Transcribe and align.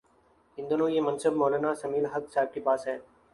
ان 0.57 0.69
دنوں 0.69 0.89
یہ 0.89 1.01
منصب 1.01 1.33
مو 1.39 1.49
لانا 1.49 1.71
سمیع 1.81 1.99
الحق 1.99 2.33
صاحب 2.33 2.53
کے 2.53 2.59
پاس 2.67 2.87
ہے۔ 2.87 2.97